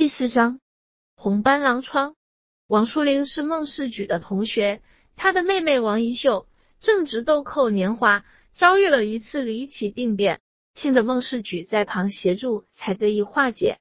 [0.00, 0.60] 第四章
[1.14, 2.14] 红斑狼疮。
[2.66, 4.80] 王树林是孟世举的同学，
[5.14, 6.48] 他的妹妹王一秀
[6.80, 10.40] 正值豆蔻年华，遭遇了一次离奇病变，
[10.72, 13.78] 幸得孟世举在旁协助，才得以化解。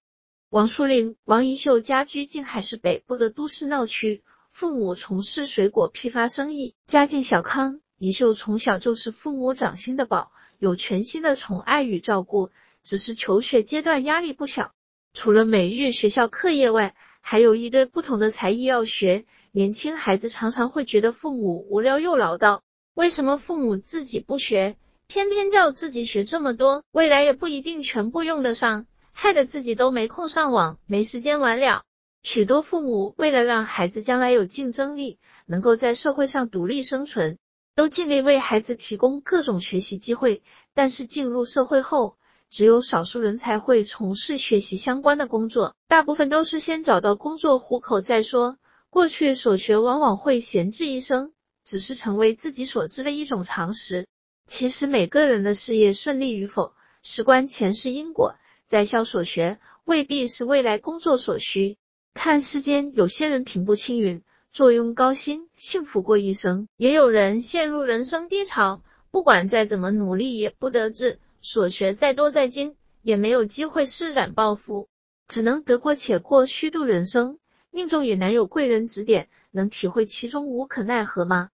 [0.49, 7.79] 王树林、王一秀家居静海市北部的都市闹区，父母从事水果批发生意，家境小康。
[7.97, 12.49] 一秀从小就是父母掌心的宝，有全心的宠爱与照顾，
[12.83, 14.73] 只是求学阶段压力不小。
[15.13, 19.25] 除了美育学校课业外，还有一堆不同的才艺要学。
[19.51, 22.61] 年轻孩子常常会觉得父母无聊又唠叨，
[22.93, 24.77] 为什么父母自己不学，
[25.07, 31.83] 偏偏叫自己学这么多，未来也不一定全部用得上，害得自己都没空上网，没时间玩了。
[32.21, 37.39] 许多父母为了让孩子将来有竞争力，能够在社会上独立生存，
[37.75, 40.43] 都尽力为孩子提供各种学习机会。
[40.75, 42.17] 但是进入社会后，
[42.49, 48.57] 只有少数人才会从事学习相关的工作，大部分都是先找到工作糊口再说。
[48.89, 51.31] 过去所学往往会闲置一生，
[51.63, 54.07] 只是成为自己所知的一种常识。
[54.47, 58.33] 其实每个人的事业顺利与否，事关前世因果，
[58.65, 61.77] 在校所学未必是未来工作所需。
[62.15, 68.81] 看世间有些人平步青云，坐拥高薪，幸福过一生；也有人陷入人生低潮，
[69.11, 71.19] 不管再怎么努力也不得志。
[71.41, 74.87] 所学再多再精，也没有机会施展抱负，
[75.27, 77.39] 只能得过且过，虚度人生。
[77.71, 81.49] 命中也难有贵人指点，能体会其中无可奈何吗？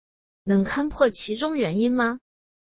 [0.43, 2.19] 能勘破其中原因吗？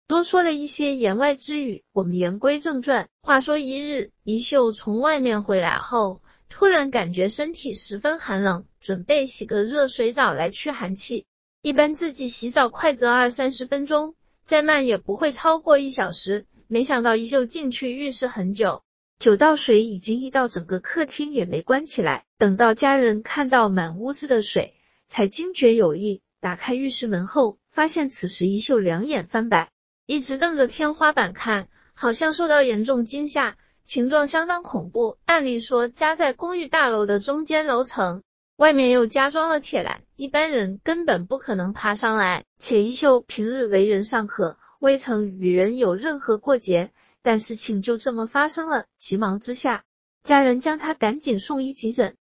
[0.07, 3.09] 多说了一些言外之语，我们言归正传。
[3.23, 11.25] 话说一日，一秀从外面回来后，突然感觉身体十分寒冷，准备洗个热水澡来驱寒气。
[11.63, 16.47] 一般自己洗澡快则二三十分钟，再慢也不会超过一小时。
[16.69, 18.83] 没想到一秀进去浴室很久，
[19.19, 22.25] 久到水已经溢到整个客厅，也没关起来。
[22.39, 24.75] 等到家人看到满屋子的水，
[25.07, 26.23] 才惊觉有异。
[26.41, 29.71] 打开浴室门后，发现此时一秀两眼翻白，
[30.07, 35.19] 一直瞪着天花板看，好像受到严重惊吓，情状相当恐怖。
[35.25, 38.25] 按理说，家在公寓大楼的中间楼层，
[38.57, 42.45] 外面又加装了铁栏，一般人根本不可能爬上来。
[42.59, 44.57] 且一秀平日为人尚可。
[44.83, 46.91] 未曾与人有任何过节，
[47.23, 48.87] 但事情就这么发生了。
[48.99, 49.85] 急忙之下，
[50.25, 52.17] 家人将他赶紧送医急诊。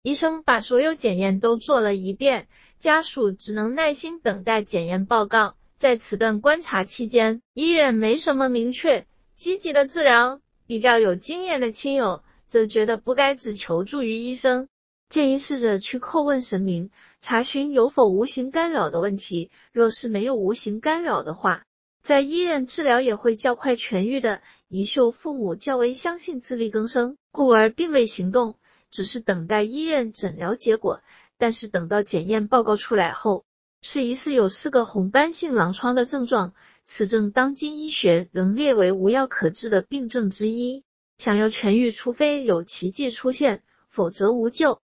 [0.00, 5.56] 医生把所有检验都做了一遍，家属只能耐心等待检验报告。
[5.76, 10.40] 在此段观察期间，医院没什么明确积极的治疗。
[10.66, 14.68] 比较有经验的亲友则觉得不该只求助于医生，
[15.10, 16.90] 建议试着去叩问神明，
[17.20, 19.50] 查询有否无形干扰的问题。
[19.70, 21.65] 若是没有无形干扰的话，
[22.06, 24.40] 在医院治疗也会较快痊愈的。
[24.68, 28.54] 宜秀父母较为相信自力更生，故而并未行动，
[28.92, 31.00] 只是等待医院诊疗结果。
[31.36, 33.44] 但是等到检验报告出来后，
[33.82, 40.84] 是疑似有四个红斑性狼疮的症状，此症当今医学仍列为无药可治的病症之一。
[41.18, 44.80] 想要痊愈，除非有奇迹出现，否则无救。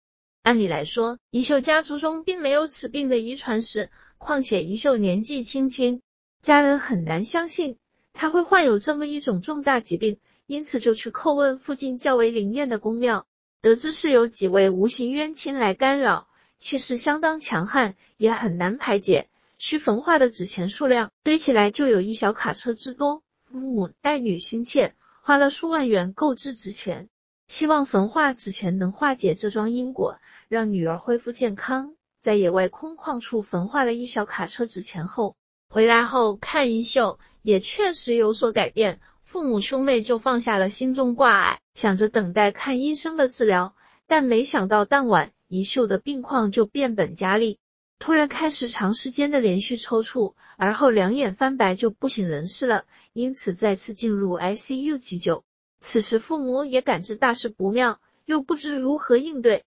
[0.44, 3.90] 按理来说，宜秀家族中并没有此病的遗传史，
[4.20, 6.04] 况且宜秀年纪轻轻。
[6.42, 7.78] 家人很难相信
[8.14, 13.26] 他会患有这么一种重大疾病，因此就去叩问附近较为灵验的宫庙，
[13.62, 16.28] 得知是有几位无形冤亲来干扰，
[16.58, 19.30] 气势相当强悍，也很难排解。
[19.60, 23.24] 需焚化的纸钱数量堆起来就有一小卡车之多。
[23.44, 27.10] 父母待女心切，花了数万元购置纸钱，
[27.48, 31.96] 希望焚化纸钱能化解这桩因果，让女儿恢复健康。
[32.20, 35.36] 在野外空旷处焚化了一小卡车纸钱后。
[35.70, 39.00] 回来后看一秀，也确实有所改变。
[39.26, 43.76] 父母兄妹就放下了心中挂碍，想着等待看医生的治疗。
[44.08, 47.60] 但没想到当晚，一秀的病况就变本加厉，
[48.00, 52.86] 突然开始长时间的连续抽搐，而后两眼翻白，就不省人事了。
[53.12, 55.44] 因此再次进入 ICU 急救。
[55.82, 59.66] 此时父母也感知大事不妙，又不知如何应对。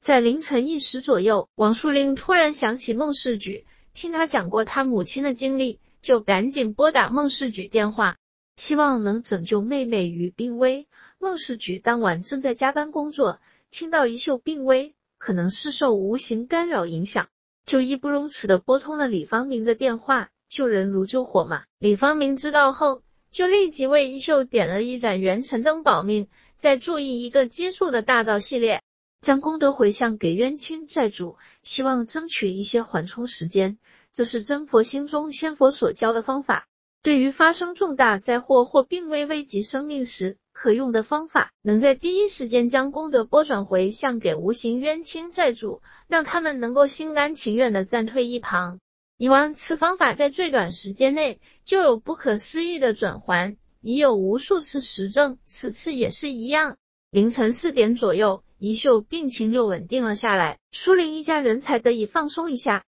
[0.00, 3.66] 在凌晨一时左右，王树林突然想起孟世举。
[4.00, 8.16] 听他讲过他母亲的经历，就赶紧拨打孟世举电话，
[8.54, 10.86] 希望能拯救妹妹于病危。
[11.18, 13.40] 孟世举当晚正在加班工作，
[13.72, 17.26] 听到一秀病危，可能是受无形干扰影响，
[17.66, 20.30] 就义不容辞的拨通了李方明的电话。
[20.48, 23.02] 救人如救火嘛，李方明知道后，
[23.32, 28.80] 就立即为一秀点了一盏元辰灯保命，再注意一个基数的大道系列。
[29.20, 33.78] 将功德回向给冤亲债主，希望争取一些缓冲时间，
[34.12, 36.66] 这是真佛心中仙佛所教的方法。
[37.02, 48.80] 对于发生重大灾祸或并未危及生命时，可用的方法，能在第一时间将功德拨转回向给无形冤亲债主，让他们能够心甘情愿的暂退一旁。
[49.16, 56.76] 以往此方法在最短时间内就有不可思议的转还，已有无数次实证，此次也是一样。
[57.10, 62.84] 凌晨四点左右，宜秀病情又稳定了下来，舒林一家人才得以放松一下。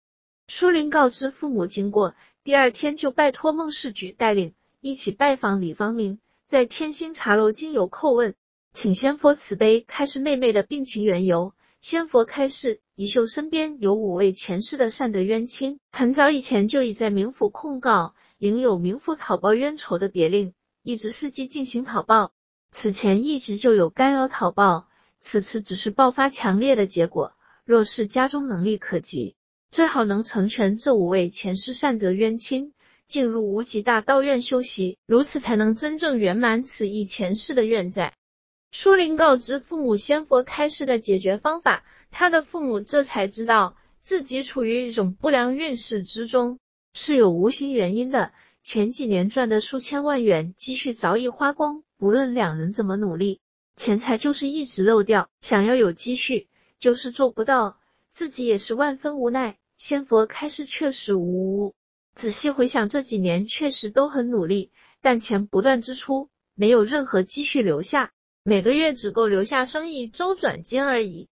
[0.47, 2.15] 舒林告知父母经过，
[2.45, 8.37] 第二天就拜托孟世举带领一起拜访李方明，在天心茶楼经由叩问，
[8.73, 11.53] 请仙佛慈悲开示妹妹的病情缘由。
[11.81, 22.31] 仙佛开示，宜秀身边有五位前世的善德冤亲，很早以前就已在冥府控告，领有冥府讨报冤仇的别令，一直伺机进行讨报。
[22.77, 24.89] 此前一直就有干扰讨报，
[25.21, 27.33] 此次只是爆发强烈的结果。
[27.65, 29.37] 若是家中能力可及，
[29.71, 32.73] 最好能成全这五位前世善德冤亲，
[33.07, 38.13] 进入无极大道院修习，如此才能真正圆满此一前世的怨债。
[38.73, 46.59] 舒林告知父母仙佛开示的解决方法，他的父母这才知道自己处于一种不良运势之中，
[46.93, 48.33] 是有无形原因的。
[48.65, 53.41] 前几年赚的数千万元积蓄早已花光，无论两人怎么努力，
[53.77, 55.31] 钱财就是一直漏掉。
[55.41, 56.49] 想要有积蓄，
[56.79, 57.79] 就是做不到，
[58.11, 59.57] 自己也是万分无奈。
[59.79, 61.75] 仙佛开示确实无误。
[62.15, 64.71] 仔细回想这几年，确实都很努力，
[65.01, 68.13] 但钱不断支出，没有任何积蓄留下。
[68.43, 71.31] 每个月只够留下生意周转金而已。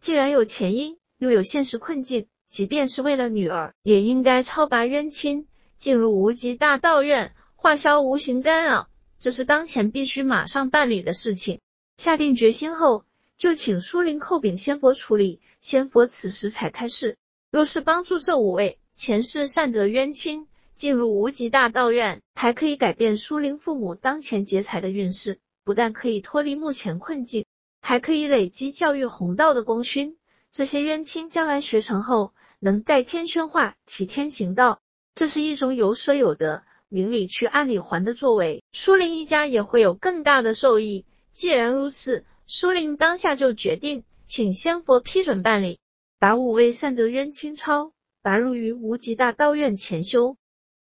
[0.00, 8.89] 既然有前因，又有现实困境，即便是为了女儿，也应该超拔冤亲，进入无极大道院，化消无形干扰。
[9.20, 11.60] 这是当前必须马上办理的事情。
[11.98, 13.04] 下定决心后，
[13.36, 15.40] 就请书灵叩禀仙佛处理。
[15.60, 17.18] 仙佛此时才开示：
[17.50, 25.38] 若是帮助这五位前世善德冤亲进入无极大道院，还可以改变书灵父母当前劫财的运势。
[25.62, 27.44] 不但可以脱离目前困境，
[27.82, 30.16] 还可以累积教育弘道的功勋。
[30.50, 34.80] 这些冤亲将来学成后，能代天宣化，替天行道，
[35.14, 38.62] 这是一种有舍有得，明里去暗里还的作为。
[38.72, 41.06] 舒林一家也会有更大的受益。
[41.32, 45.78] 既然如此，舒林当下就决定请仙佛批准办理，
[46.18, 50.36] 把五位善德冤亲超拔入于无极大道院前修。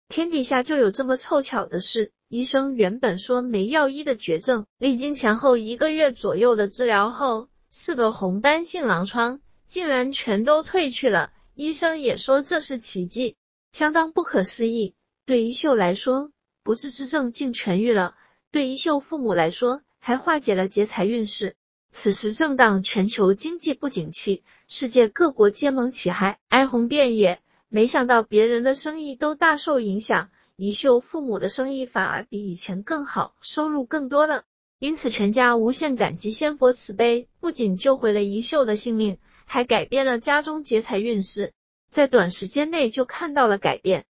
[0.07, 2.11] 天底下就有这么凑巧的事。
[2.27, 11.31] 医生原本说没药医的绝症，历经前后一个月左右的治疗后，四个红斑性狼疮竟然全都退去了。
[11.55, 13.35] 医生也说这是奇迹，
[13.71, 14.93] 相当不可思议。
[15.27, 16.29] 对一秀来说，
[16.61, 18.13] 不治之症竟痊愈了；
[18.51, 21.55] 对一秀父母来说，还化解了劫财运势。
[21.91, 30.29] 此时正当全球经济不景气，世界各国皆蒙其害，哀鸿遍野，没想到别人的生意都大受影响。
[30.57, 34.43] 宜秀父母的生意反而比以前更好，收入更多了，
[34.77, 41.51] 因此全家无限感激仙佛慈悲，不仅救回了宜秀的性命，还改变了家中劫财运势，
[41.89, 44.05] 在短时间内就看到了改变。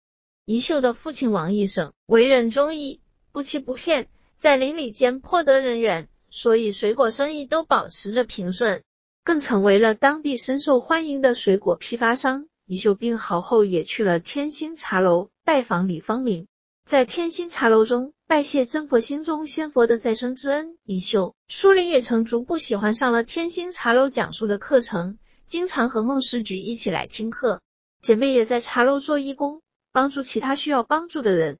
[0.45, 2.99] 宜秀的父亲王医生为人忠义，
[3.31, 8.83] 不欺不骗，在邻里间颇得人缘，所以水果生意都保持着平顺，
[9.23, 12.47] 更成为了当地深受欢迎的水果批发商。
[12.65, 16.47] 宜秀病好后，也去了天心茶楼拜访李芳明，
[16.83, 20.77] 在天心茶楼中拜谢真佛心中仙佛的再生之恩。
[20.83, 27.61] 宜秀、舒林也曾逐步喜欢上了天心茶楼讲述的课程，经常和孟师举一起来听课。
[28.01, 29.61] 姐妹也在茶楼做义工，
[29.93, 31.59] 帮助其他需要帮助的人。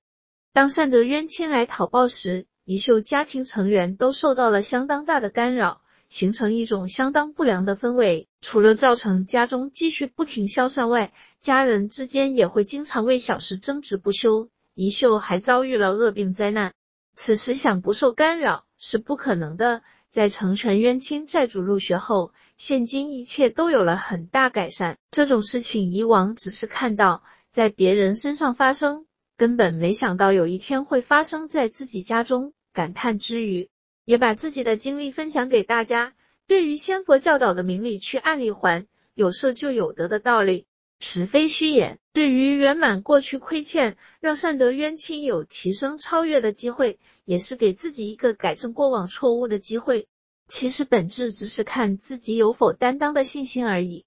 [0.52, 5.80] 当善德冤亲来讨报时，宜秀家庭成员都受到了相当大的干扰。
[6.10, 14.50] 形成一种相当不良的氛围，除了造成家中积蓄不停消散外，家人之间也会经常为小事争执不休。
[14.76, 16.74] 宜秀还遭遇了恶病灾难，
[17.16, 19.82] 此时想不受干扰是不可能的。
[20.12, 25.00] 在成全冤亲债主入学后，现今一切都有了很大改善。
[25.10, 29.06] 这种事情以往只是看到在别人身上发生，
[29.38, 32.52] 根本没想到有一天会发生在自己家中。
[32.74, 33.70] 感叹之余。
[34.06, 36.16] 也把自己的经历分享给大家。
[36.48, 40.66] 对于仙佛教导的明理去暗里还，有舍就有得的道理，
[41.00, 42.00] 实非虚言。
[42.12, 50.08] 对于圆满过去亏欠，让善德冤亲有提升超越的机会，也是给自己一个改正过往错误的机会。
[50.48, 54.02] 其实本质只是看自己有否担当的信心而已。